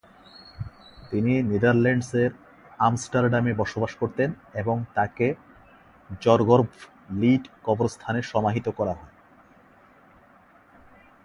তিনি 1.11 1.33
নেদারল্যান্ডসের 1.41 2.31
আমস্টারডামে 2.79 3.53
বসবাস 3.53 3.91
করতেন 3.95 4.29
এবং 4.53 4.77
তাকে 4.93 5.27
জর্গভলিড 6.21 7.43
কবরস্থানে 7.63 8.19
সমাহিত 8.21 8.67
করা 8.69 8.93
হয়। 8.93 9.13